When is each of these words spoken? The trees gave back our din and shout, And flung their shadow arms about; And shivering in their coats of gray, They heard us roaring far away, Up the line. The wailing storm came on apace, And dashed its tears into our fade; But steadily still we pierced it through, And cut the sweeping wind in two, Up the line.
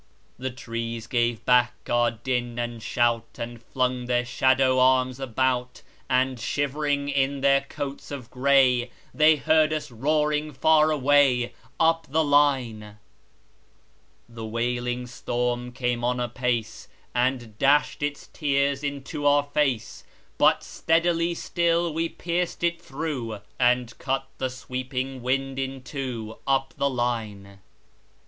The 0.39 0.49
trees 0.49 1.05
gave 1.05 1.45
back 1.45 1.75
our 1.87 2.09
din 2.09 2.57
and 2.57 2.81
shout, 2.81 3.37
And 3.37 3.61
flung 3.61 4.07
their 4.07 4.25
shadow 4.25 4.79
arms 4.79 5.19
about; 5.19 5.83
And 6.09 6.39
shivering 6.39 7.07
in 7.07 7.41
their 7.41 7.61
coats 7.69 8.09
of 8.09 8.31
gray, 8.31 8.89
They 9.13 9.35
heard 9.35 9.71
us 9.71 9.91
roaring 9.91 10.53
far 10.53 10.89
away, 10.89 11.53
Up 11.79 12.07
the 12.09 12.23
line. 12.23 12.97
The 14.27 14.43
wailing 14.43 15.05
storm 15.05 15.71
came 15.71 16.03
on 16.03 16.19
apace, 16.19 16.87
And 17.13 17.55
dashed 17.59 18.01
its 18.01 18.25
tears 18.33 18.83
into 18.83 19.27
our 19.27 19.43
fade; 19.43 19.83
But 20.39 20.63
steadily 20.63 21.35
still 21.35 21.93
we 21.93 22.09
pierced 22.09 22.63
it 22.63 22.81
through, 22.81 23.37
And 23.59 23.95
cut 23.99 24.25
the 24.39 24.49
sweeping 24.49 25.21
wind 25.21 25.59
in 25.59 25.83
two, 25.83 26.37
Up 26.47 26.73
the 26.75 26.89
line. 26.89 27.59